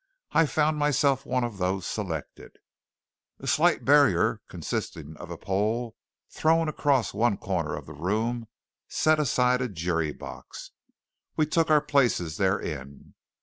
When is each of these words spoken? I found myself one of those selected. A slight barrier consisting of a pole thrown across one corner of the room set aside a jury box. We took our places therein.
I 0.31 0.47
found 0.47 0.77
myself 0.77 1.27
one 1.27 1.43
of 1.43 1.59
those 1.59 1.85
selected. 1.85 2.57
A 3.39 3.45
slight 3.45 3.85
barrier 3.85 4.41
consisting 4.47 5.15
of 5.17 5.29
a 5.29 5.37
pole 5.37 5.95
thrown 6.31 6.67
across 6.67 7.13
one 7.13 7.37
corner 7.37 7.75
of 7.75 7.85
the 7.85 7.93
room 7.93 8.47
set 8.87 9.19
aside 9.19 9.61
a 9.61 9.69
jury 9.69 10.11
box. 10.11 10.71
We 11.37 11.45
took 11.45 11.69
our 11.69 11.81
places 11.81 12.37
therein. 12.37 13.13